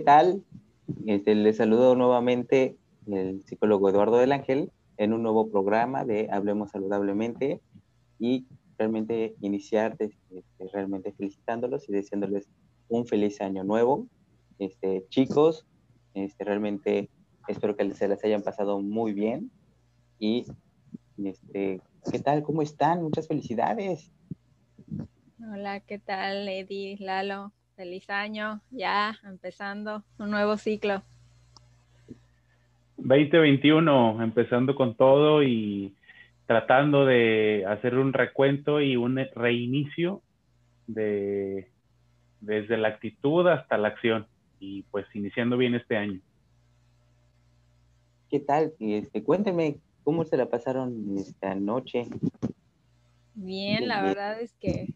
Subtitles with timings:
[0.00, 0.42] tal?
[1.06, 2.76] Este, les saludo nuevamente
[3.06, 7.60] el psicólogo Eduardo del Ángel en un nuevo programa de Hablemos Saludablemente
[8.18, 8.46] y
[8.78, 12.48] realmente iniciar este, realmente felicitándolos y deseándoles
[12.88, 14.06] un feliz año nuevo.
[14.58, 15.66] Este, chicos,
[16.14, 17.08] este, realmente
[17.48, 19.50] espero que se les hayan pasado muy bien
[20.18, 20.44] y
[21.24, 22.42] este, ¿qué tal?
[22.42, 23.02] ¿Cómo están?
[23.02, 24.10] Muchas felicidades.
[25.52, 27.52] Hola, ¿qué tal, Eddie, Lalo?
[27.80, 31.02] Feliz año, ya empezando un nuevo ciclo.
[32.98, 35.94] 2021, empezando con todo y
[36.44, 40.20] tratando de hacer un recuento y un reinicio
[40.88, 41.68] de
[42.42, 44.26] desde la actitud hasta la acción
[44.58, 46.20] y pues iniciando bien este año.
[48.28, 48.74] ¿Qué tal?
[48.78, 52.08] Este, cuénteme cómo se la pasaron esta noche.
[53.34, 54.88] Bien, la verdad es que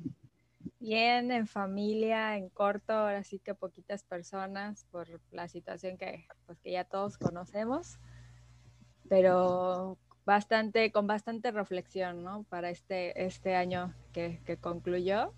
[0.84, 6.60] bien, en familia, en corto, ahora sí que poquitas personas por la situación que, pues,
[6.60, 7.98] que ya todos conocemos,
[9.08, 12.42] pero bastante, con bastante reflexión, ¿no?
[12.50, 15.32] Para este, este año que, que concluyó.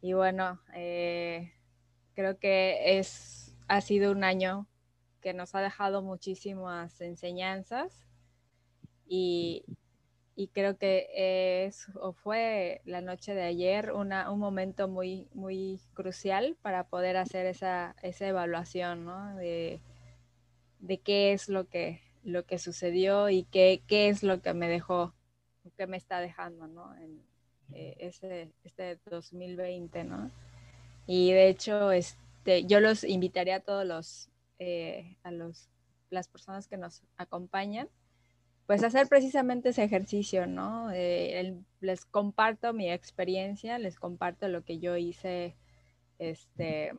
[0.00, 1.52] Y bueno, eh,
[2.14, 4.66] creo que es, ha sido un año
[5.20, 8.06] que nos ha dejado muchísimas enseñanzas
[9.06, 9.66] y,
[10.36, 11.08] y creo que
[11.66, 17.16] es o fue la noche de ayer una, un momento muy, muy crucial para poder
[17.16, 19.36] hacer esa, esa evaluación ¿no?
[19.36, 19.80] de,
[20.80, 24.68] de, qué es lo que, lo que sucedió y qué, qué es lo que me
[24.68, 25.14] dejó,
[25.76, 26.96] qué me está dejando ¿no?
[26.96, 27.22] en,
[27.72, 30.02] eh, ese, este 2020.
[30.02, 30.32] ¿no?
[31.06, 35.68] Y de hecho, este, yo los invitaría a todos los, eh, a los,
[36.10, 37.88] las personas que nos acompañan
[38.66, 40.90] pues hacer precisamente ese ejercicio, ¿no?
[40.92, 45.56] Eh, les comparto mi experiencia, les comparto lo que yo hice,
[46.18, 46.92] este,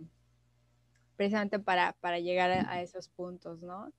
[1.15, 3.91] precisamente para, para llegar a, esos puntos, ¿no?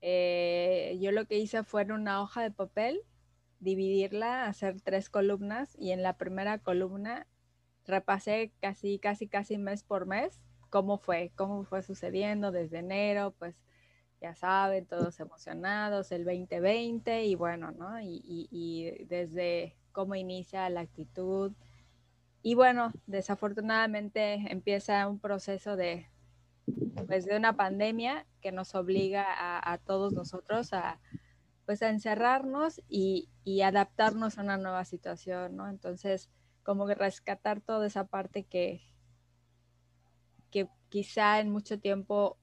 [0.00, 3.02] Eh, yo lo que hice fue en una hoja de papel,
[3.58, 7.26] dividirla, hacer tres columnas y en la primera columna
[7.86, 13.60] repasé casi, casi, casi mes por mes cómo fue, cómo fue sucediendo desde enero, pues
[14.20, 18.00] ya saben, todos emocionados, el 2020 y bueno, ¿no?
[18.00, 21.52] Y, desde cómo inicia la actitud.
[22.42, 26.08] Y bueno, desafortunadamente empieza un proceso de,
[27.06, 31.00] pues, de una pandemia que nos obliga a, todos nosotros a,
[31.66, 35.68] pues, a encerrarnos y, y, adaptarnos a una nueva situación, ¿no?
[35.68, 36.30] Entonces,
[36.62, 38.82] como que rescatar toda esa parte que,
[40.50, 42.39] que quizá en mucho tiempo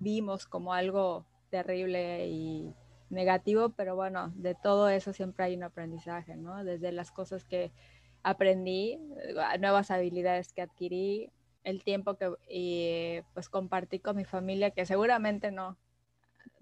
[0.00, 2.74] vimos como algo terrible y
[3.10, 6.64] negativo, pero bueno, de todo eso siempre hay un aprendizaje, ¿no?
[6.64, 7.70] Desde las cosas que
[8.22, 11.30] aprendí, eh, nuevas habilidades que adquirí,
[11.62, 15.76] el tiempo que y, pues compartí con mi familia, que seguramente no,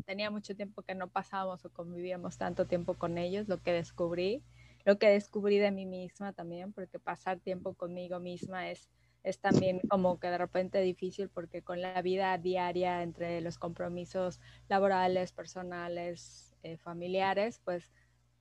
[0.04, 4.42] tenía mucho tiempo que no pasábamos o convivíamos tanto tiempo con ellos, lo que descubrí,
[4.84, 8.88] lo que descubrí de mí misma también, porque pasar tiempo conmigo misma es
[9.28, 14.40] es también como que de repente difícil porque con la vida diaria entre los compromisos
[14.68, 17.92] laborales, personales, eh, familiares, pues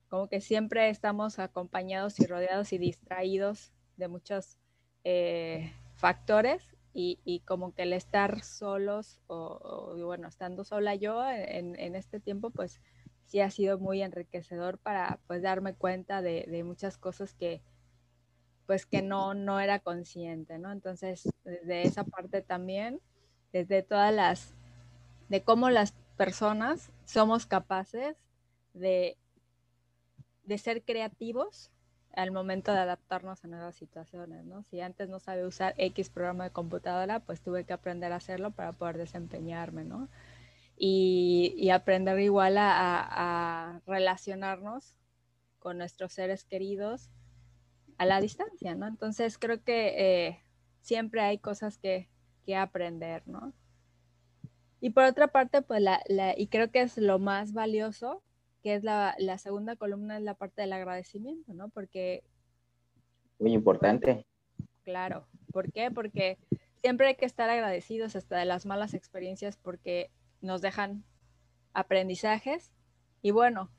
[0.08, 4.56] como que siempre estamos acompañados y rodeados y distraídos de muchos
[5.04, 11.94] eh, factores y, como que el estar solos o, bueno, estando sola yo en, en,
[11.94, 12.80] este tiempo, pues
[13.24, 17.62] sí ha sido muy enriquecedor para pues darme cuenta de, de muchas cosas que,
[18.68, 20.70] pues que no, no era consciente, ¿no?
[20.70, 23.00] Entonces, desde esa parte también,
[23.50, 24.52] desde todas las,
[25.30, 28.14] de cómo las personas somos capaces
[28.74, 29.16] de,
[30.44, 31.70] de ser creativos
[32.12, 34.62] al momento de adaptarnos a nuevas situaciones, ¿no?
[34.64, 38.50] Si antes no sabía usar X programa de computadora, pues tuve que aprender a hacerlo
[38.50, 40.10] para poder desempeñarme, ¿no?
[40.76, 44.94] Y, aprender igual a, a relacionarnos
[45.58, 47.08] con nuestros seres queridos
[47.98, 48.86] a la distancia, ¿no?
[48.86, 50.40] Entonces creo que eh,
[50.80, 52.08] siempre hay cosas que,
[52.46, 53.52] que, aprender, ¿no?
[54.80, 58.22] Y por otra parte, pues la, la, y creo que es lo más valioso,
[58.62, 61.68] que es la, la, segunda columna, es la parte del agradecimiento, ¿no?
[61.68, 62.22] Porque...
[63.40, 64.24] Muy importante.
[64.84, 65.26] Claro.
[65.52, 65.90] ¿Por qué?
[65.90, 66.38] Porque
[66.80, 70.10] siempre hay que estar agradecidos hasta de las malas experiencias porque
[70.40, 71.04] nos dejan
[71.72, 72.72] aprendizajes
[73.22, 73.70] y bueno,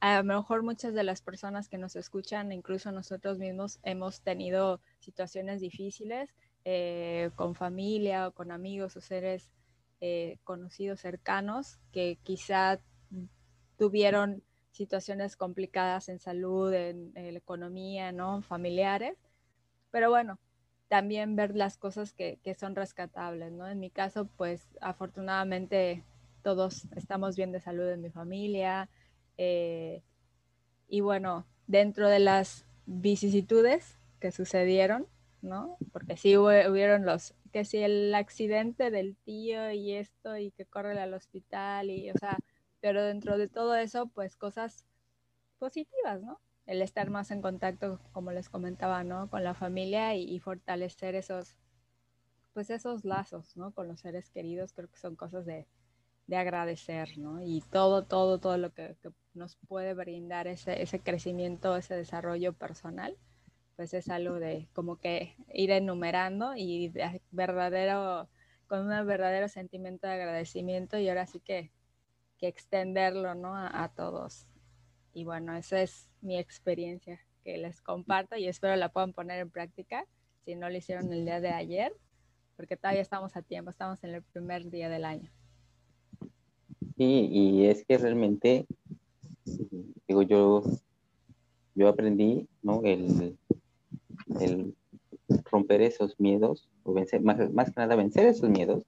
[0.00, 4.80] a lo mejor muchas de las personas que nos escuchan, incluso nosotros mismos, hemos tenido
[4.98, 9.52] situaciones difíciles eh, con familia o con amigos o seres
[10.00, 12.80] eh, conocidos cercanos que quizá
[13.76, 18.40] tuvieron situaciones complicadas en salud, en, economía, ¿no?
[18.40, 19.18] familiares.
[19.90, 20.38] Pero bueno,
[20.88, 23.68] también ver las cosas que, que, son rescatables, ¿no?
[23.68, 26.04] En mi caso, pues afortunadamente
[26.42, 28.88] todos estamos bien de salud en mi familia.
[29.42, 30.02] Eh,
[30.86, 35.06] y bueno, dentro de las vicisitudes que sucedieron,
[35.40, 35.78] ¿no?
[35.92, 41.00] Porque sí hubieron los, que si el accidente del tío y esto y que corre
[41.00, 42.36] al hospital y, o sea,
[42.80, 44.84] pero dentro de todo eso, pues cosas
[45.58, 46.38] positivas, ¿no?
[46.66, 49.30] El estar más en contacto, como les comentaba, ¿no?
[49.30, 51.56] Con la familia y, fortalecer esos,
[52.52, 53.72] pues esos lazos, ¿no?
[53.72, 55.66] Con los seres queridos, creo que son cosas de,
[56.30, 57.42] de agradecer, ¿no?
[57.42, 58.96] Y todo, todo, todo lo que,
[59.34, 63.16] nos puede brindar ese, crecimiento, ese desarrollo personal,
[63.74, 66.92] pues es algo de como que ir enumerando y
[67.32, 68.28] verdadero,
[68.68, 71.72] con un verdadero sentimiento de agradecimiento y ahora sí que,
[72.38, 73.56] que extenderlo, ¿no?
[73.56, 74.46] A, a, todos.
[75.12, 79.50] Y bueno, esa es mi experiencia que les comparto y espero la puedan poner en
[79.50, 80.06] práctica
[80.44, 81.92] si no lo hicieron el día de ayer,
[82.54, 85.32] porque todavía estamos a tiempo, estamos en el primer día del año.
[87.00, 88.66] Sí, y es que realmente,
[90.06, 90.62] digo, yo,
[91.74, 92.82] yo aprendí, ¿no?
[92.84, 93.38] El,
[94.38, 94.74] el
[95.50, 98.84] romper esos miedos, o vencer, más, más que nada vencer esos miedos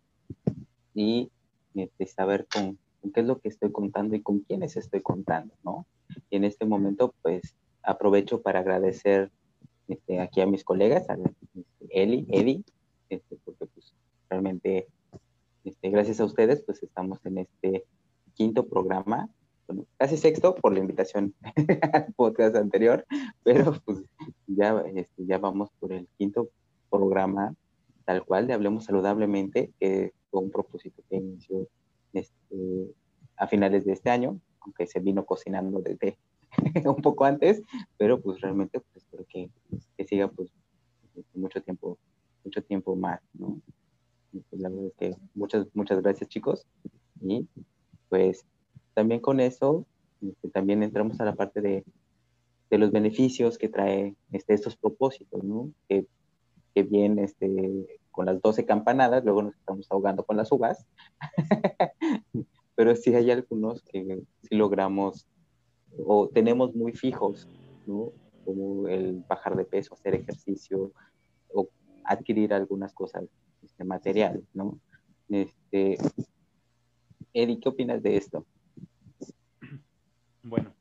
[0.94, 1.31] y
[1.75, 2.76] este, saber con,
[3.14, 5.87] qué es lo que estoy contando y con quiénes estoy contando, ¿no?
[6.29, 9.31] Y en este momento, pues, aprovecho para agradecer
[9.88, 12.62] este, aquí a mis colegas, a este, Eli, Eddie,
[13.09, 13.94] este, porque pues
[14.29, 14.87] realmente,
[15.64, 17.87] este, gracias a ustedes, pues estamos en este
[18.43, 19.31] quinto programa
[19.99, 21.33] casi sexto por la invitación
[21.93, 23.06] al podcast anterior,
[23.44, 24.05] pero pues
[24.49, 26.50] ya, este, ya vamos por el quinto
[26.91, 27.55] programa
[28.05, 31.69] tal cual de Hablemos Saludablemente, que fue un propósito que inició
[32.12, 32.93] este,
[33.37, 36.19] a finales de este año, aunque se vino cocinando desde
[36.85, 37.62] un poco antes,
[37.97, 39.49] pero pues realmente pues, espero que,
[39.97, 40.53] que siga pues
[41.33, 41.97] mucho tiempo,
[42.45, 43.61] mucho tiempo más, ¿no?
[44.33, 46.67] Pues, la verdad es que muchas, muchas gracias chicos
[47.21, 47.47] y
[48.12, 48.44] pues
[48.93, 49.87] también con eso,
[50.20, 51.82] este, también entramos a la parte de,
[52.69, 55.73] de los beneficios que trae este, estos propósitos, ¿no?
[55.88, 56.06] Que,
[56.75, 60.87] que bien este, con las 12 campanadas, luego nos estamos ahogando con las uvas,
[62.75, 65.26] pero sí hay algunos que sí logramos
[66.05, 67.49] o tenemos muy fijos,
[67.87, 68.12] ¿no?
[68.44, 70.93] Como el bajar de peso, hacer ejercicio
[71.49, 71.67] o
[72.05, 73.25] adquirir algunas cosas
[73.62, 74.79] este, materiales, ¿no?
[75.31, 75.97] Este,
[77.34, 78.46] Eddie, ¿qué opinas de esto?
[80.43, 80.75] Bueno,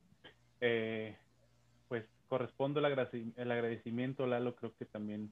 [0.59, 1.17] eh,
[1.87, 5.31] pues correspondo el, agradecimiento, Lalo, creo que también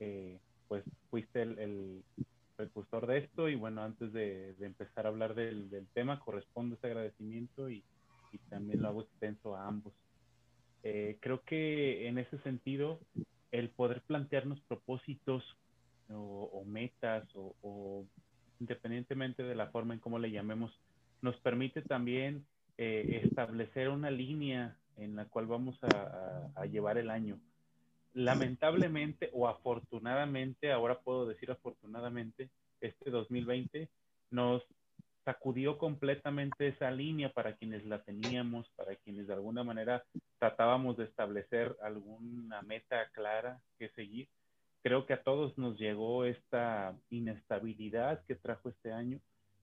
[0.00, 2.04] eh, pues fuiste el, el,
[2.58, 7.70] precursor de esto y bueno, antes de, empezar a hablar del, tema, correspondo ese agradecimiento
[7.70, 7.84] y,
[8.50, 9.94] también lo hago extenso a ambos.
[10.82, 13.00] Eh, creo que en ese sentido,
[13.52, 15.56] el poder plantearnos propósitos
[16.10, 18.04] o, metas o,
[18.60, 20.78] independientemente de la forma en cómo le llamemos,
[21.22, 22.44] nos permite también
[22.76, 27.38] eh, establecer una línea en la cual vamos a, llevar el año.
[28.14, 32.50] Lamentablemente o afortunadamente, ahora puedo decir afortunadamente,
[32.80, 33.88] este 2020
[34.30, 34.62] nos
[35.24, 40.04] sacudió completamente esa línea para quienes la teníamos, para quienes de alguna manera
[40.38, 44.28] tratábamos de establecer alguna meta clara que seguir.
[44.82, 49.20] Creo que a todos nos llegó esta inestabilidad que trajo este año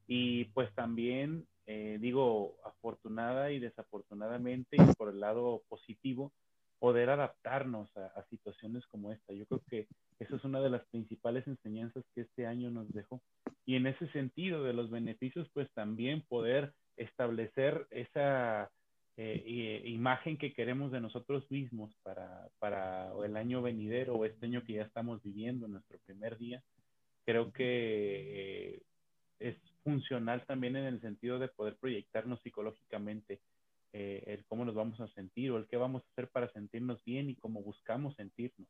[0.07, 6.31] y pues también eh, digo, afortunada y desafortunadamente, y por el lado positivo,
[6.77, 9.33] poder adaptarnos a, situaciones como esta.
[9.33, 9.87] Yo creo que
[10.19, 13.21] esa es una de las principales enseñanzas que este año nos dejó.
[13.65, 18.69] Y en ese sentido de los beneficios, pues también poder establecer esa
[19.17, 24.63] eh, imagen que queremos de nosotros mismos para, para el año venidero o este año
[24.63, 26.63] que ya estamos viviendo, nuestro primer día,
[27.25, 28.81] creo que eh,
[29.39, 33.41] es funcional también en el sentido de poder proyectarnos psicológicamente
[33.93, 37.03] eh, el cómo nos vamos a sentir o el qué vamos a hacer para sentirnos
[37.05, 38.67] bien y cómo buscamos sentirnos.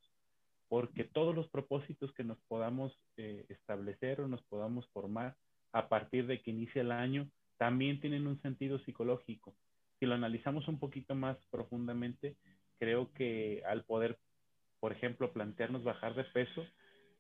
[0.67, 5.35] Porque todos los propósitos que nos podamos eh, establecer o nos podamos formar
[5.71, 9.55] a partir de que inicia el año también tienen un sentido psicológico.
[9.99, 12.35] Si lo analizamos un poquito más profundamente,
[12.79, 14.17] creo que al poder,
[14.79, 16.65] por ejemplo, plantearnos bajar de peso,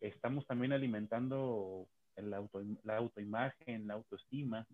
[0.01, 4.67] estamos también alimentando la, auto, la autoimagen, la autoestima,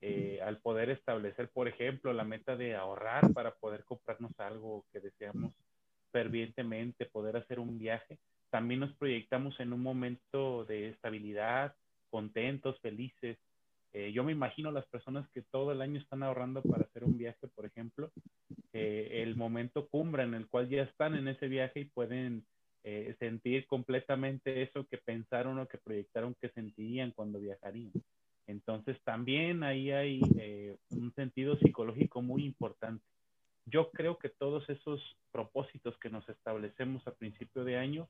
[0.00, 5.00] eh, al poder establecer, por ejemplo, la meta de ahorrar para poder comprarnos algo que
[5.00, 5.52] deseamos
[6.10, 8.18] fervientemente, poder hacer un viaje,
[8.50, 11.74] también nos proyectamos en un momento de estabilidad,
[12.08, 13.36] contentos, felices.
[13.94, 17.16] Eh, yo me imagino las personas que todo el año están ahorrando para hacer un
[17.16, 18.10] viaje, por ejemplo,
[18.72, 22.44] el momento cumbre en el cual ya están en ese viaje y pueden
[22.86, 27.92] eh, sentir completamente eso que pensaron o que proyectaron que sentirían cuando viajarían.
[28.46, 33.02] Entonces también ahí hay eh, un sentido psicológico muy importante.
[33.64, 35.00] Yo creo que todos esos
[35.32, 38.06] propósitos que nos establecemos a principio de año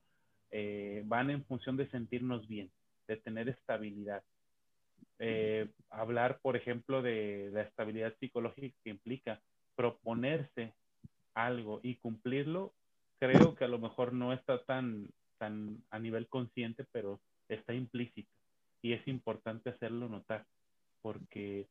[0.50, 2.68] eh, van en función de sentirnos bien,
[3.06, 4.24] de tener estabilidad.
[5.90, 9.40] Hablar, por ejemplo, de la estabilidad psicológica que implica
[9.76, 10.74] proponerse
[11.34, 12.72] algo y cumplirlo,
[13.18, 15.08] creo que a lo mejor no está tan,
[15.38, 18.30] tan a nivel consciente, pero está implícito
[18.84, 20.44] y es importante hacerlo notar
[21.00, 21.66] porque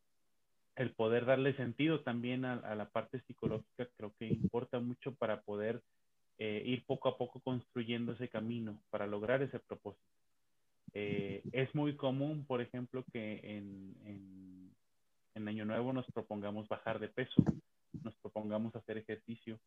[0.76, 5.82] el poder darle sentido también a, la parte psicológica creo que importa mucho para poder
[6.40, 10.13] eh, ir poco a poco construyendo ese camino para lograr ese propósito.
[10.94, 14.72] Eh, es muy común, por ejemplo, que en, en,
[15.36, 17.44] en Año Nuevo nos propongamos bajar de peso
[18.02, 19.60] nos propongamos hacer ejercicio,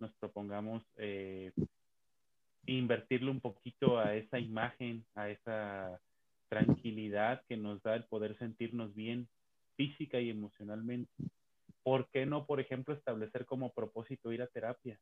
[0.00, 1.52] nos propongamos eh,
[2.66, 6.00] invertirle un poquito a esa imagen, a esa
[6.48, 9.28] tranquilidad que nos da el poder sentirnos bien
[9.76, 11.12] física y emocionalmente.
[11.82, 14.98] ¿Por qué no, por ejemplo, establecer como propósito ir a terapia?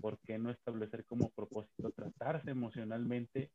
[0.00, 3.50] ¿Por qué no establecer como propósito tratarse emocionalmente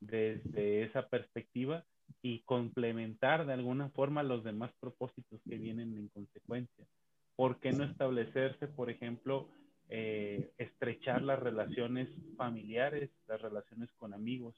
[0.00, 1.84] desde esa perspectiva
[2.22, 6.84] y complementar de alguna forma los demás propósitos que vienen en consecuencia?
[7.36, 9.48] ¿Por qué no establecerse, por ejemplo,
[9.88, 14.54] eh, estrechar las relaciones familiares, las relaciones con amigos?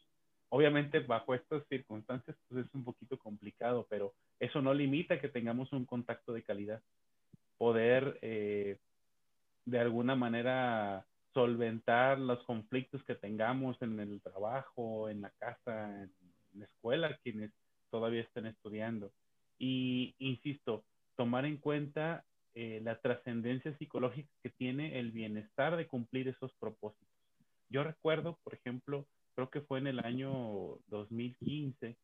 [0.49, 5.73] Obviamente bajo estas circunstancias pues es un poquito complicado, pero eso no limita que tengamos
[5.73, 6.83] un contacto de calidad.
[7.59, 8.79] Poder eh,
[9.65, 11.05] de alguna manera
[11.37, 16.11] solventar los conflictos que tengamos en el trabajo, en la casa, en
[16.55, 17.53] la escuela, quienes
[17.91, 19.13] todavía estén estudiando.
[19.59, 22.25] Y insisto, tomar en cuenta
[22.55, 27.07] eh, la trascendencia psicológica que tiene el bienestar de cumplir esos propósitos.
[27.69, 31.99] Yo recuerdo, por ejemplo, creo que fue en el año 2015,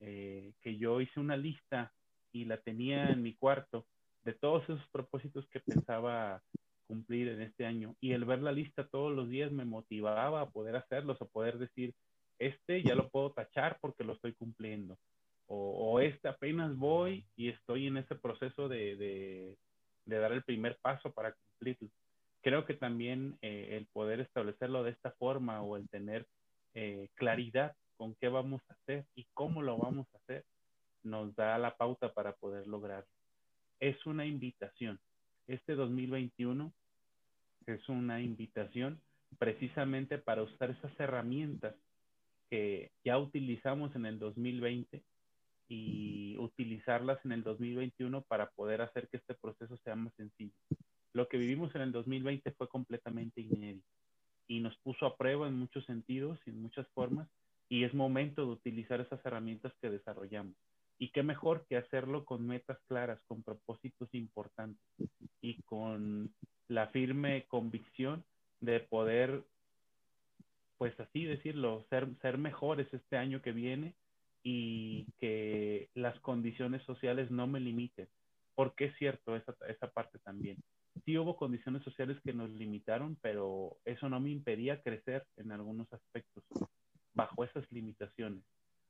[0.00, 1.94] eh, que yo hice una lista
[2.30, 3.86] y la tenía en mi cuarto
[4.22, 6.42] de todos esos propósitos que pensaba
[6.86, 7.94] cumplir en este año.
[8.00, 11.58] Y el ver la lista todos los días me motivaba a poder hacerlos, a poder
[11.58, 11.94] decir,
[12.38, 14.98] este ya lo puedo tachar porque lo estoy cumpliendo
[15.46, 18.96] o, este apenas voy y estoy en ese proceso de,
[20.06, 21.88] de, dar el primer paso para cumplirlo.
[22.42, 26.26] Creo que también eh, el poder establecerlo de esta forma o el tener
[26.74, 30.44] eh, claridad con qué vamos a hacer y cómo lo vamos a hacer
[31.02, 33.08] nos da la pauta para poder lograrlo.
[33.78, 34.98] Es una invitación.
[35.46, 36.72] Este 2021
[37.66, 39.00] es una invitación
[39.38, 41.74] precisamente para usar esas herramientas
[42.50, 45.02] que ya utilizamos en el 2020
[45.68, 50.54] y utilizarlas en el 2021 para poder hacer que este proceso sea más sencillo.
[51.12, 53.86] Lo que vivimos en el 2020 fue completamente inédito
[54.46, 57.28] y nos puso a prueba en muchos sentidos y en muchas formas
[57.68, 60.54] y es momento de utilizar esas herramientas que desarrollamos.
[60.98, 64.82] Y qué mejor que hacerlo con metas claras, con propósitos importantes
[65.40, 66.32] y con
[66.68, 68.24] la firme convicción
[68.60, 69.44] de poder,
[70.78, 73.94] pues así decirlo, ser, ser mejores este año que viene
[74.42, 78.08] y que las condiciones sociales no me limiten,
[78.54, 80.58] porque es cierto esa, esa parte también.
[81.04, 85.92] Sí hubo condiciones sociales que nos limitaron, pero eso no me impedía crecer en algunos
[85.92, 86.44] aspectos
[87.14, 88.42] bajo esas limitaciones.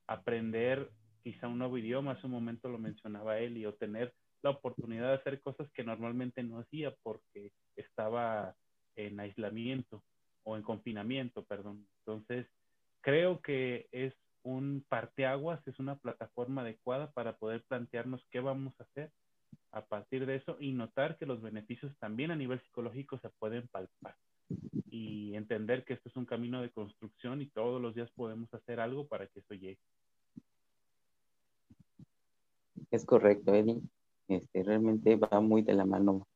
[0.07, 0.91] Aprender
[1.25, 5.15] quizá un nuevo idioma, hace un momento lo mencionaba él, y obtener la oportunidad de
[5.15, 8.55] hacer cosas que normalmente no hacía porque estaba
[8.95, 10.05] en aislamiento
[10.45, 11.89] o en confinamiento, perdón.
[12.01, 12.47] Entonces,
[13.01, 18.85] creo que es un parteaguas, es una plataforma adecuada para poder plantearnos qué vamos a
[18.85, 19.11] hacer
[19.73, 23.67] a partir de eso y notar que los beneficios también a nivel psicológico se pueden
[23.69, 24.15] palpar
[24.91, 28.79] y entender que esto es un camino de construcción y todos los días podemos hacer
[28.79, 29.81] algo para que eso llegue.
[32.91, 33.81] Es correcto, Eddie.
[34.29, 36.27] Este, realmente va muy de la mano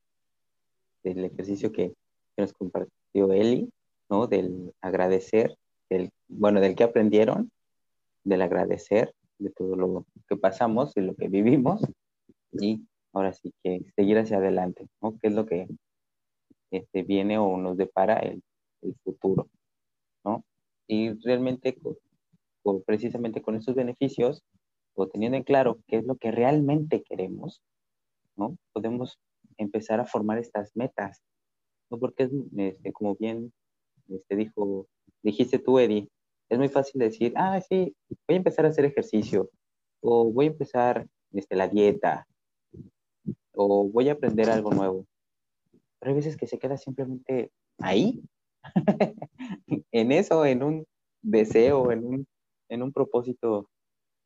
[1.02, 1.94] del ejercicio que,
[2.36, 3.68] nos compartió Eli,
[4.08, 4.28] ¿no?
[4.28, 5.56] Del agradecer,
[5.90, 7.50] del, bueno, del que aprendieron
[8.28, 11.80] del agradecer de todo lo que pasamos y lo que vivimos
[12.52, 15.18] y ahora sí que seguir hacia adelante, ¿no?
[15.18, 15.66] ¿Qué es lo que
[16.70, 18.42] este, viene o nos depara el,
[18.82, 19.48] el futuro,
[20.24, 20.44] ¿no?
[20.86, 21.78] Y realmente,
[22.84, 24.42] precisamente con estos beneficios,
[24.98, 27.62] o teniendo en claro qué es lo que realmente queremos,
[28.36, 28.56] ¿no?
[28.72, 29.18] Podemos
[29.56, 31.22] empezar a formar estas metas,
[31.88, 31.98] ¿no?
[31.98, 33.52] Porque es, este, como bien
[34.08, 34.88] este, dijo,
[35.22, 36.08] dijiste tú, Eddie,
[36.48, 37.94] es muy fácil decir, ah, sí,
[38.26, 39.50] voy a empezar a hacer ejercicio,
[40.00, 42.26] o voy a empezar este, la dieta,
[43.52, 45.06] o voy a aprender algo nuevo.
[46.00, 48.20] Pero hay veces que se queda simplemente ahí,
[49.92, 50.86] en eso, en un
[51.22, 52.26] deseo, en un,
[52.68, 53.68] en un propósito,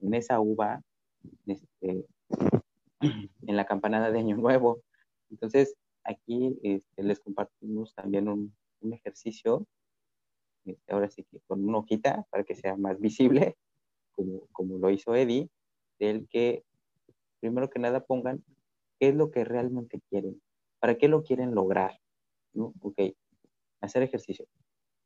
[0.02, 0.82] en esa uva,
[1.46, 2.04] este,
[3.00, 4.82] en la campanada de Año Nuevo.
[5.30, 9.66] Entonces, aquí este, les compartimos también un, un ejercicio,
[10.64, 13.56] este, ahora sí que con una hojita para que sea más visible,
[14.12, 15.48] como, como lo hizo Eddie,
[15.98, 16.64] del que
[17.40, 18.44] primero que nada pongan
[18.98, 20.40] qué es lo que realmente quieren,
[20.80, 21.98] para qué lo quieren lograr.
[22.52, 22.74] ¿no?
[22.80, 23.00] Ok,
[23.80, 24.46] hacer ejercicio.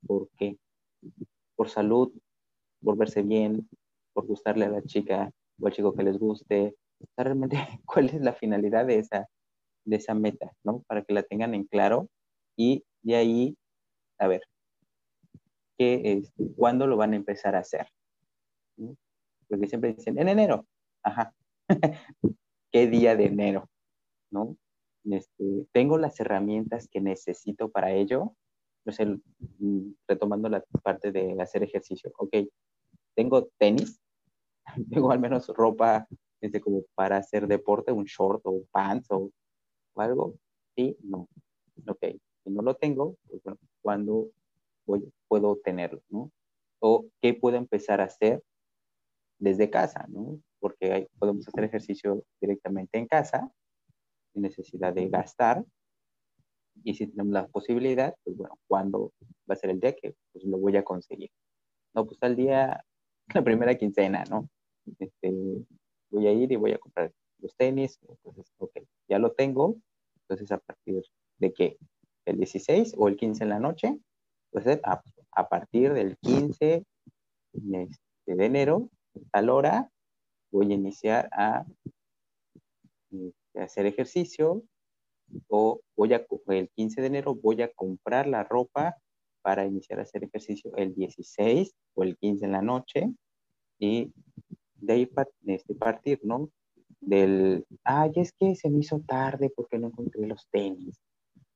[0.07, 0.59] ¿Por qué?
[1.55, 2.13] Por salud,
[2.83, 3.69] por verse bien,
[4.17, 5.31] por gustarle a la chica
[5.61, 6.75] o al chico que les guste.
[7.19, 9.29] realmente, ¿cuál es la finalidad de esa,
[9.85, 10.51] de esa meta?
[10.65, 10.83] ¿no?
[10.89, 12.09] Para que la tengan en claro
[12.57, 13.59] y de ahí,
[14.19, 14.41] a ver,
[15.77, 17.87] ¿qué, este, ¿cuándo lo van a empezar a hacer?
[19.49, 20.67] Porque siempre dicen, en enero.
[21.03, 21.35] Ajá.
[22.73, 23.69] ¿Qué día de enero?
[24.31, 24.57] ¿No?
[25.05, 28.35] Este, tengo las herramientas que necesito para ello.
[28.87, 29.07] No sé,
[29.59, 32.11] mm, retomando la parte de hacer ejercicio.
[32.17, 32.35] Ok,
[33.15, 34.01] tengo tenis,
[34.91, 36.07] tengo al menos ropa
[36.41, 39.31] este, como para hacer deporte, un short o pants o,
[39.97, 40.35] algo.
[40.77, 41.29] Sí, no.
[41.89, 42.05] Ok,
[42.45, 44.29] si no lo tengo, pues bueno, ¿cuándo
[45.29, 46.03] puedo tenerlo?
[46.11, 46.31] ¿no?
[46.81, 48.43] O qué puedo empezar a hacer
[49.39, 50.39] desde casa, ¿no?
[50.61, 53.51] Porque podemos hacer ejercicio directamente en casa,
[54.33, 55.65] sin necesidad de gastar.
[56.85, 59.13] Y si tenemos la posibilidad, pues bueno, ¿cuándo
[59.51, 61.31] va a ser el día que pues, lo voy a conseguir?
[61.95, 62.85] No, pues al día,
[63.35, 64.49] la primera quincena, ¿no?
[64.99, 65.33] Este,
[66.11, 68.79] voy a ir y voy a comprar los tenis, entonces, ok,
[69.09, 69.77] ya lo tengo,
[70.23, 71.03] entonces a partir
[71.39, 71.79] de qué?
[72.25, 73.99] ¿El 16 o el 15 en la noche?
[74.51, 75.03] Pues a,
[75.33, 76.85] a partir del 15
[77.53, 78.91] este, de enero
[79.33, 79.91] tal hora
[80.51, 81.65] voy a iniciar a,
[83.11, 84.63] este, hacer ejercicio
[85.49, 88.97] o voy a, el 15 de enero voy a comprar la ropa
[89.43, 93.13] para iniciar a hacer ejercicio el 16 o el 15 en la noche
[93.79, 94.13] y
[94.77, 95.11] de ahí
[95.47, 96.51] este, partir, ¿no?
[97.01, 101.01] Del, ay, es que se me hizo tarde porque no encontré los tenis,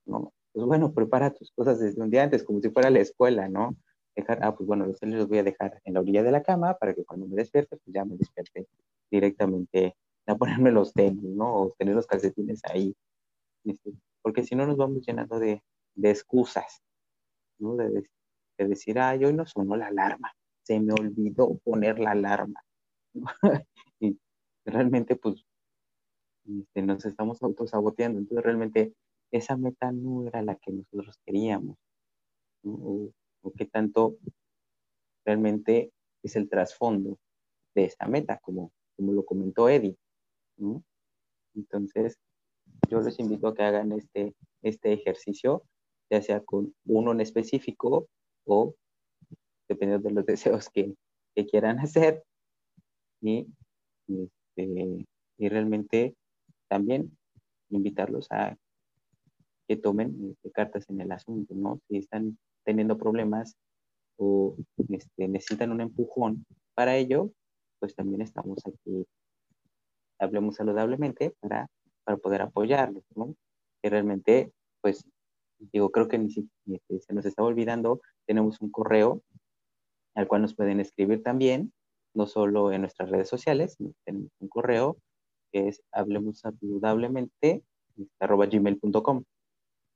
[0.07, 0.33] ¿no?
[0.53, 3.77] Pues bueno, prepara tus cosas desde un día antes, como si fuera la escuela, ¿no?
[4.17, 6.43] dejar, ah, pues bueno, los tenis los voy a dejar en la orilla de la
[6.43, 8.67] cama para que cuando me despierte, pues ya me despierte
[9.11, 11.63] directamente a ponerme los tenis, ¿no?
[11.63, 12.95] O tener los calcetines ahí.
[13.65, 15.63] Este, porque si no nos vamos llenando de,
[15.95, 16.83] de excusas,
[17.59, 17.77] ¿no?
[17.77, 17.91] De,
[18.59, 22.61] de, decir, ay, hoy no sonó la alarma, se me olvidó poner la alarma.
[24.01, 24.19] y
[24.65, 25.45] realmente, pues,
[26.47, 28.19] este, nos estamos autosaboteando.
[28.19, 28.95] Entonces, realmente,
[29.33, 31.77] esa meta no era la que nosotros queríamos.
[32.63, 33.13] ¿no?
[33.43, 34.19] o qué tanto
[35.25, 35.93] realmente
[36.23, 37.19] es el trasfondo
[37.75, 39.97] de esta meta, como, como lo comentó Eddie.
[41.55, 42.19] Entonces,
[42.89, 45.63] yo les invito a que hagan este, este ejercicio,
[46.11, 48.09] ya sea con uno en específico
[48.45, 48.75] o
[49.69, 50.95] dependiendo de los deseos que,
[51.51, 52.23] quieran hacer.
[53.21, 53.47] Y,
[54.09, 55.07] este,
[55.39, 56.15] y realmente
[56.69, 57.17] también
[57.71, 58.57] invitarlos a
[59.69, 61.81] que tomen este, cartas en el asunto, ¿no?
[61.89, 63.57] Si están teniendo problemas
[64.17, 64.57] o
[64.89, 67.31] este, necesitan un empujón para ello,
[67.79, 69.07] pues también estamos aquí,
[70.19, 71.69] hablemos saludablemente para,
[72.05, 73.35] para poder apoyarlos, ¿no?
[73.83, 74.53] Que realmente,
[74.83, 75.05] pues,
[75.59, 76.29] digo, creo que ni
[76.75, 79.23] este, se nos está olvidando, tenemos un correo
[80.15, 81.73] al cual nos pueden escribir también,
[82.15, 84.99] no solo en nuestras redes sociales, tenemos un correo
[85.53, 87.65] que es hablemos saludablemente
[88.19, 89.25] arroba gmail.com,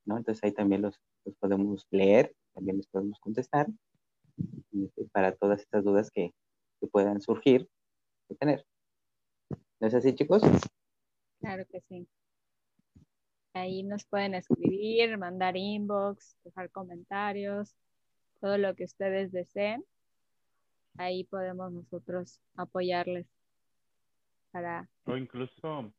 [0.04, 0.16] ¿no?
[0.16, 3.66] Entonces ahí también los, los podemos leer también les podemos contestar
[4.72, 6.32] este, para todas estas dudas que,
[6.92, 7.66] puedan surgir
[8.28, 8.62] o tener.
[9.80, 10.42] ¿No es así, chicos?
[11.40, 12.06] Claro que sí.
[13.54, 17.74] Ahí nos pueden escribir, mandar inbox, dejar comentarios,
[18.38, 19.82] todo lo que ustedes deseen.
[20.96, 23.26] Ahí podemos nosotros apoyarles
[24.52, 24.88] para...
[25.04, 25.92] O incluso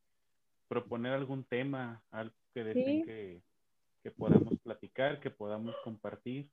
[0.67, 3.41] proponer algún tema, algo que deseen que
[4.05, 6.47] que podamos platicar, que podamos compartir.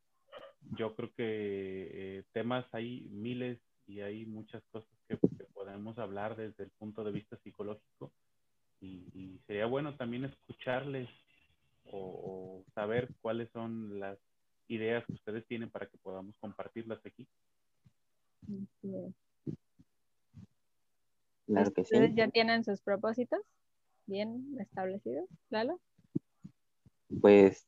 [0.79, 5.19] Yo creo que eh, temas hay miles y hay muchas cosas que,
[5.53, 8.11] podemos hablar desde el punto de vista psicológico
[8.81, 11.11] y, sería bueno también escucharles
[11.85, 14.19] o, saber cuáles son las
[14.69, 17.29] ideas que ustedes tienen para que podamos compartirlas aquí.
[21.47, 23.41] ¿Ustedes ya tienen sus propósitos
[24.07, 25.81] bien establecidos, claro?
[27.21, 27.67] pues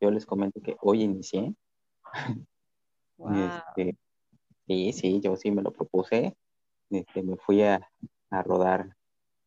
[0.00, 1.54] yo les comento que hoy inicié.
[3.20, 3.96] Este,
[4.68, 6.36] sí, sí, yo sí me lo propuse.
[6.88, 7.80] Este, me fui a,
[8.30, 8.94] rodar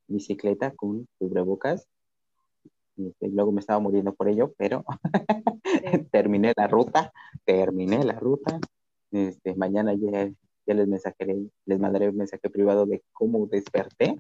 [0.08, 1.88] bicicleta con cubrebocas.
[2.98, 4.84] Este, luego me estaba muriendo por ello, pero
[6.12, 7.14] terminé la ruta,
[7.46, 8.60] terminé la ruta.
[9.12, 10.30] Este, mañana ya,
[10.66, 14.16] ya les mensajaré, les mandaré un mensaje privado de cómo desperté.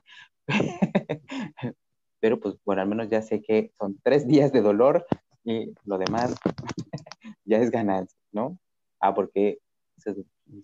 [2.20, 5.06] Pero pues bueno, al menos ya sé que son tres días de dolor
[5.44, 6.36] y lo demás
[7.46, 8.58] ya es ganancia, ¿no?
[9.00, 9.60] Ah, porque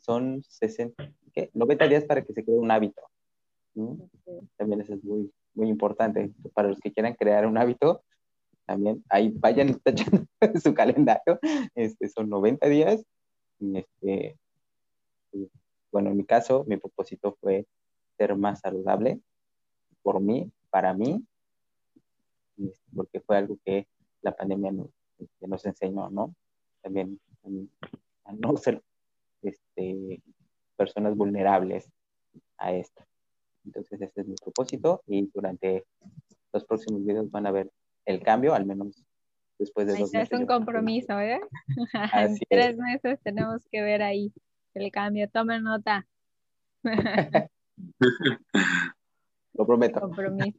[0.01, 1.49] son 60, ¿qué?
[1.53, 3.01] 90 días para que se cree un hábito.
[4.55, 6.31] También eso es muy, muy importante.
[6.53, 8.03] Para los que quieran crear un hábito,
[8.65, 10.25] también ahí vayan tachando
[10.61, 11.39] su calendario.
[11.75, 13.03] Este, son 90 días.
[13.59, 14.37] Este,
[15.97, 17.65] bueno, en mi caso, mi propósito fue
[18.19, 19.19] ser más saludable
[20.03, 21.25] por mí, para mí,
[22.55, 23.87] este, porque fue algo que
[24.21, 26.35] la pandemia nos, este, nos enseñó, ¿no?
[26.83, 27.19] También
[28.25, 28.79] a no ser
[29.41, 30.21] este,
[30.75, 31.89] personas vulnerables
[32.59, 33.03] a esto.
[33.65, 35.83] Entonces, ese es mi propósito y durante
[36.53, 37.71] los próximos videos van a ver
[38.05, 39.03] el cambio, al menos
[39.57, 40.31] después de dos meses.
[40.31, 41.41] Es un compromiso, ¿eh?
[42.13, 44.31] en tres meses tenemos que ver ahí
[44.81, 45.29] el cambio.
[45.29, 46.05] Tomen nota.
[49.53, 49.99] Lo prometo.
[49.99, 50.55] Compromiso.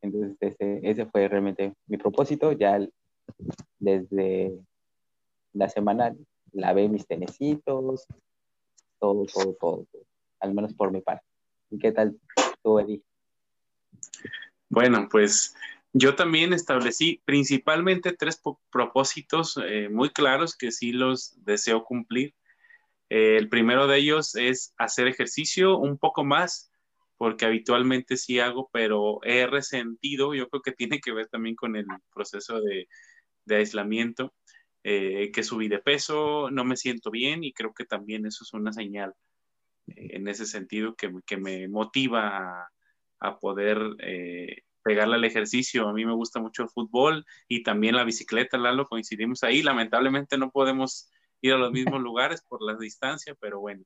[0.00, 2.52] Entonces, ese, ese fue realmente mi propósito.
[2.52, 2.80] Ya
[3.78, 4.58] desde
[5.52, 6.14] la semana
[6.52, 8.06] lavé mis tenecitos,
[8.98, 9.86] todo, todo, todo,
[10.40, 11.24] al menos por mi parte.
[11.70, 12.18] ¿Y qué tal
[12.62, 13.02] tú, Eddie?
[14.68, 15.54] Bueno, pues
[15.92, 22.34] yo también establecí principalmente tres propósitos eh, muy claros que sí los deseo cumplir.
[23.10, 26.70] Eh, el primero de ellos es hacer ejercicio un poco más,
[27.16, 31.74] porque habitualmente sí hago, pero he resentido, yo creo que tiene que ver también con
[31.74, 32.86] el proceso de,
[33.50, 34.34] aislamiento,
[34.84, 38.52] eh, que subí de peso, no me siento bien y creo que también eso es
[38.52, 39.14] una señal
[39.86, 42.68] en ese sentido que, me motiva
[43.20, 43.78] a, poder
[44.88, 45.86] pegarle al ejercicio.
[45.86, 49.62] A mí me gusta mucho el fútbol y también la bicicleta, Lalo, coincidimos ahí.
[49.62, 51.10] Lamentablemente no podemos
[51.42, 53.84] ir a los mismos lugares por la distancia, pero bueno.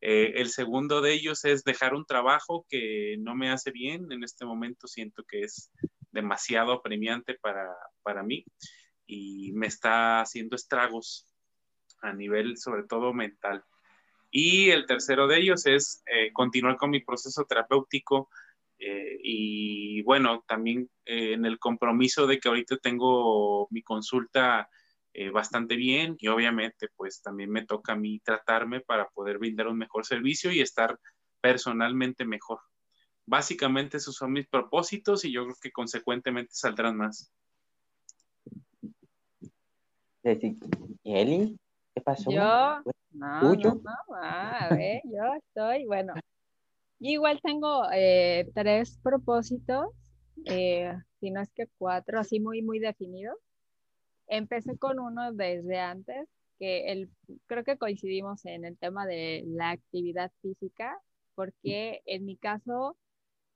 [0.00, 4.10] el segundo de ellos es dejar un trabajo que no me hace bien.
[4.12, 5.70] En este momento siento que es
[6.10, 7.68] demasiado apremiante para,
[8.02, 8.46] para mí
[9.06, 11.26] y me está haciendo estragos
[12.00, 13.62] a nivel sobre todo mental.
[14.30, 18.30] Y el tercero de ellos es eh, continuar con mi proceso terapéutico
[18.80, 24.68] eh, y bueno, también eh, en el compromiso de que ahorita tengo mi consulta
[25.32, 29.76] bastante bien y obviamente pues también me toca a mí tratarme para poder brindar un
[29.76, 30.96] mejor servicio y estar
[31.40, 32.60] personalmente mejor.
[33.26, 37.32] Básicamente esos son mis propósitos y yo creo que consecuentemente saldrán más.
[41.04, 41.58] Eli,
[41.94, 42.30] ¿qué pasó?
[42.30, 46.14] Yo, no, no, a ver, yo estoy, bueno,
[47.08, 49.86] igual tengo eh, tres propósitos,
[50.46, 53.36] eh, si no es que cuatro, así muy, muy definidos.
[54.26, 57.10] Empecé con uno desde antes, que el,
[57.46, 61.00] creo que coincidimos en el tema de la actividad física,
[61.34, 62.96] porque en mi caso,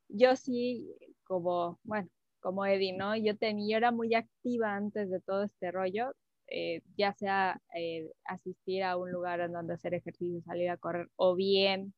[0.08, 0.90] yo sí,
[1.24, 2.08] como, bueno,
[2.40, 3.16] como Eddie, ¿no?
[3.16, 6.12] Yo, tenía, yo era muy activa antes de todo este rollo,
[6.48, 11.08] eh, ya sea eh, asistir a un lugar en donde hacer ejercicio, salir a correr,
[11.16, 11.94] o bien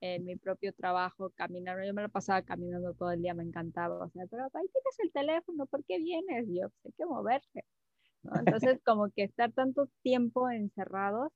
[0.00, 1.84] en mi propio trabajo, caminar.
[1.84, 4.04] Yo me lo pasaba caminando todo el día, me encantaba.
[4.04, 6.46] O sea, pero ahí tienes el teléfono, ¿por qué vienes?
[6.48, 7.64] Yo, pues hay que moverse.
[8.24, 11.32] Entonces, como que estar tanto tiempo encerrados,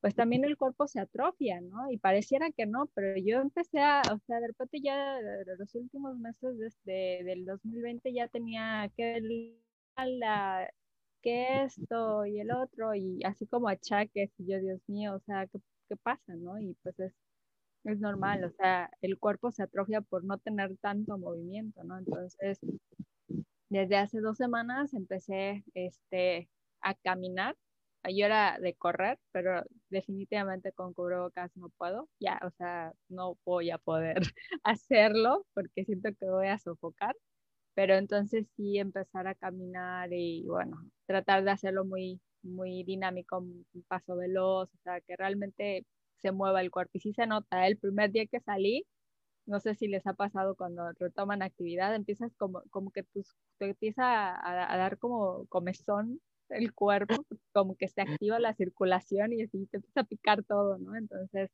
[0.00, 1.90] pues también el cuerpo se atrofia, ¿no?
[1.90, 5.18] Y pareciera que no, pero yo empecé a, o sea, de repente ya
[5.58, 9.20] los últimos meses desde del 2020 ya tenía que
[9.96, 10.70] la
[11.22, 15.46] que esto y el otro, y así como achaques, y yo, Dios mío, o sea,
[15.46, 16.58] ¿qué, qué pasa, no?
[16.58, 17.12] Y pues es,
[17.84, 21.98] es normal, o sea, el cuerpo se atrofia por no tener tanto movimiento, ¿no?
[21.98, 22.58] Entonces,
[23.68, 26.48] desde hace dos semanas empecé este,
[26.82, 27.56] a caminar.
[28.04, 32.08] Yo era de correr, pero definitivamente con cubrebocas no puedo.
[32.20, 34.16] Ya, o sea, no voy a poder
[34.64, 37.14] hacerlo porque siento que voy a sofocar
[37.74, 43.64] pero entonces sí empezar a caminar y bueno, tratar de hacerlo muy, muy dinámico, un
[43.88, 45.86] paso veloz, o sea, que realmente
[46.20, 46.92] se mueva el cuerpo.
[46.94, 48.86] Y sí se nota, el primer día que salí,
[49.46, 53.66] no sé si les ha pasado cuando retoman actividad, empiezas como, como que tus, te
[53.70, 59.66] empieza a, dar como comezón el cuerpo, como que se activa la circulación y así
[59.66, 60.96] te empieza a picar todo, ¿no?
[60.96, 61.50] Entonces,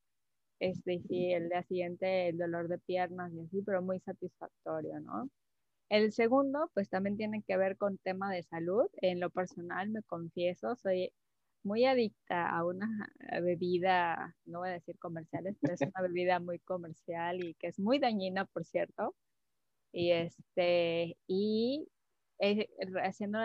[0.60, 5.30] este, sí, el día siguiente el dolor de piernas y así, pero muy satisfactorio, ¿no?
[5.88, 8.88] El segundo, pues también tiene que ver con tema de salud.
[9.02, 11.12] En lo personal, me confieso, soy
[11.62, 12.88] muy adicta a una
[13.42, 17.78] bebida, no voy a decir comerciales, pero es una bebida muy comercial y que es
[17.78, 19.14] muy dañina, por cierto.
[19.92, 21.88] Y este, y
[22.40, 22.68] eh,
[23.02, 23.38] haciendo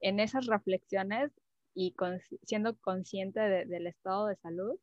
[0.00, 1.32] en esas reflexiones
[1.74, 1.94] y
[2.44, 4.78] siendo consciente del estado de salud,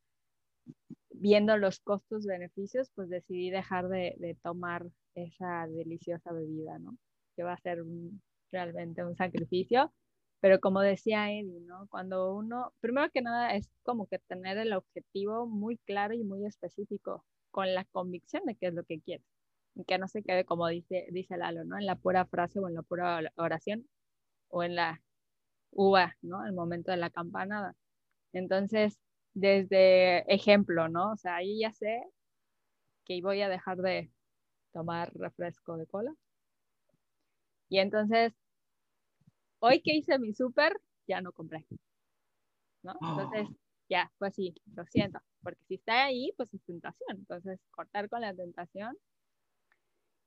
[1.09, 6.97] viendo los costos, beneficios, pues decidí dejar de, tomar esa deliciosa bebida, ¿no?
[7.36, 7.83] Que va a ser
[8.51, 9.91] realmente un sacrificio.
[10.43, 11.88] Pero como decía Eddie, ¿no?
[11.88, 16.45] Cuando uno, primero que nada, es como que tener el objetivo muy claro y muy
[16.45, 19.25] específico, con la convicción de qué es lo que quieres.
[19.73, 21.77] Y que no se quede como dice, dice Lalo, ¿no?
[21.79, 23.88] En la pura frase o en la pura oración
[24.49, 25.01] o en la
[25.71, 26.41] uva, ¿no?
[26.41, 27.75] Al momento de la campanada.
[28.34, 28.99] Entonces,
[29.34, 31.13] desde ejemplo, ¿no?
[31.13, 32.03] O sea, ahí ya sé
[33.06, 34.12] que voy a dejar de
[34.73, 36.13] tomar refresco de cola.
[37.69, 38.34] Y entonces,
[39.63, 41.65] hoy que hice mi súper, ya no compré.
[42.84, 42.93] ¿No?
[43.02, 43.47] Entonces,
[43.89, 47.17] ya, fue así, lo siento, porque si está ahí, pues es tentación.
[47.17, 48.97] Entonces, cortar con la tentación,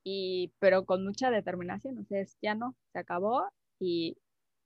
[0.03, 1.99] y, pero con mucha determinación.
[1.99, 3.47] Entonces, ya no, se acabó
[3.79, 4.17] y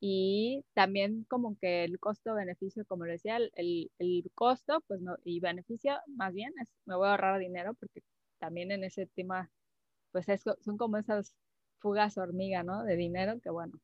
[0.01, 5.41] y también como que el costo-beneficio, como le decía, el, el, costo pues no, y
[5.41, 8.03] beneficio más bien es, me voy a ahorrar dinero porque
[8.39, 9.51] también en ese tema
[10.13, 11.37] pues es, son como esas
[11.81, 12.85] fugas hormiga, ¿no?
[12.85, 13.75] De dinero que bueno,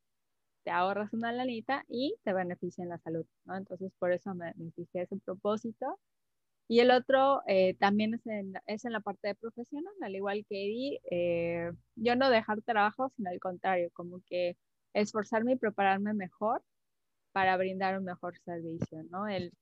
[0.66, 3.56] te ahorras una lanita y te beneficia en la salud, ¿no?
[3.56, 6.00] Entonces por eso me, fijé ese propósito.
[6.68, 10.44] Y el otro eh, también es en, es en la parte de profesional, al igual
[10.48, 14.56] que Eddie, eh, yo no dejar trabajo, sino al contrario, como que
[14.92, 16.64] esforzarme y prepararme mejor
[17.32, 19.28] para brindar un mejor servicio, ¿no?
[19.28, 19.52] El,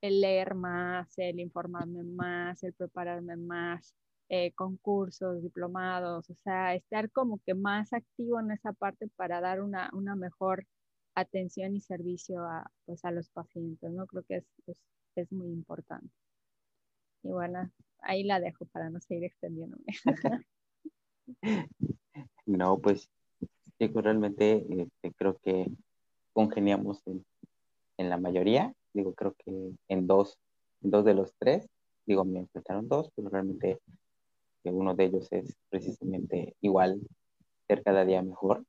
[0.00, 3.94] leer más, el informarme más, el prepararme más,
[4.34, 9.60] eh, concursos, diplomados, o sea, estar como que más activo en esa parte para dar
[9.60, 10.66] una, mejor
[11.14, 14.06] atención y servicio a, pues, a los pacientes, ¿no?
[14.06, 14.76] Creo que es,
[15.16, 16.10] es muy importante.
[17.22, 17.70] Y bueno,
[18.00, 19.84] ahí la dejo para no seguir extendiéndome.
[22.46, 23.08] no, pues
[23.78, 25.66] pues, realmente este, creo que
[26.32, 27.24] congeniamos en,
[27.96, 28.72] la mayoría.
[28.92, 30.38] Digo, creo que en dos,
[30.80, 31.68] dos de los tres,
[32.06, 33.80] digo, me enfrentaron dos, pero realmente
[34.70, 37.00] uno de ellos es precisamente igual,
[37.66, 38.64] ser cada día mejor,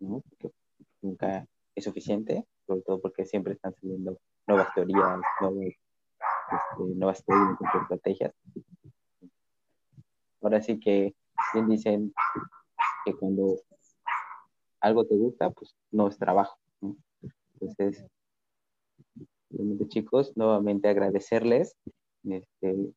[0.00, 0.22] ¿no?
[0.28, 0.54] Porque
[1.02, 7.82] nunca es suficiente, sobre todo porque siempre están saliendo nuevas teorías, nuevas, este, nuevas técnicas,
[7.82, 8.34] estrategias.
[10.40, 11.14] Ahora sí que
[11.54, 12.14] bien dicen
[13.04, 13.56] que cuando
[14.80, 16.58] algo te gusta, pues no es trabajo.
[17.54, 18.04] Entonces,
[19.50, 21.76] realmente chicos, nuevamente agradecerles,
[22.24, 22.92] este,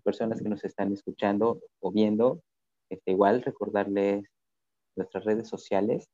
[0.00, 2.42] personas que nos están escuchando o viendo,
[2.88, 4.24] este, igual recordarles
[4.96, 6.08] nuestras redes sociales,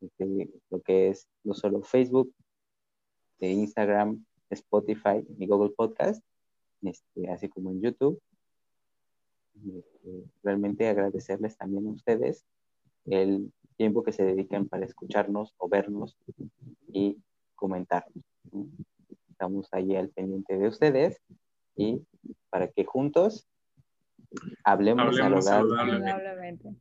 [0.00, 2.32] este, lo que es no solo Facebook,
[3.38, 6.22] de Instagram, Spotify y Google Podcast,
[6.82, 8.20] este, así como en YouTube.
[9.54, 12.44] Este, realmente agradecerles también a ustedes
[13.06, 16.16] el tiempo que se dedican para escucharnos o vernos
[16.92, 17.18] y
[17.54, 18.24] comentarnos.
[19.30, 21.20] Estamos ahí al pendiente de ustedes
[21.76, 22.02] y
[22.50, 23.48] para que juntos
[24.64, 26.74] hablemos, hablemos saludablemente.